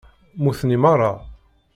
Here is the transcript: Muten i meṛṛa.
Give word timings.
Muten 0.41 0.71
i 0.75 0.77
meṛṛa. 0.83 1.11